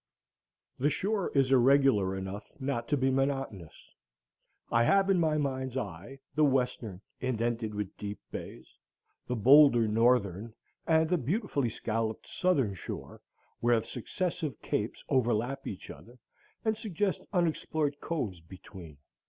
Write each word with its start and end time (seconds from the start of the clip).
The 0.79 0.89
shore 0.89 1.29
is 1.35 1.51
irregular 1.51 2.17
enough 2.17 2.49
not 2.59 2.87
to 2.87 2.97
be 2.97 3.11
monotonous. 3.11 3.75
I 4.71 4.83
have 4.83 5.11
in 5.11 5.19
my 5.19 5.37
mind's 5.37 5.77
eye 5.77 6.17
the 6.33 6.43
western 6.43 7.01
indented 7.19 7.75
with 7.75 7.95
deep 7.97 8.17
bays, 8.31 8.65
the 9.27 9.35
bolder 9.35 9.87
northern, 9.87 10.55
and 10.87 11.07
the 11.07 11.19
beautifully 11.19 11.69
scalloped 11.69 12.27
southern 12.27 12.73
shore, 12.73 13.21
where 13.59 13.79
successive 13.83 14.59
capes 14.63 15.03
overlap 15.07 15.67
each 15.67 15.91
other 15.91 16.17
and 16.65 16.75
suggest 16.75 17.21
unexplored 17.31 17.99
coves 17.99 18.39
between. 18.41 18.97